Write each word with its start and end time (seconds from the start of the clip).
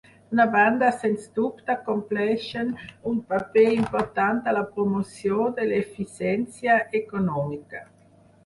D'una 0.29 0.45
banda, 0.53 0.87
sens 1.01 1.25
dubte 1.39 1.75
compleixen 1.89 2.71
un 3.11 3.19
paper 3.33 3.67
important 3.75 4.41
a 4.53 4.57
la 4.59 4.65
promoció 4.79 5.47
de 5.61 5.69
l'eficiència 5.73 6.83
econòmica. 7.03 7.85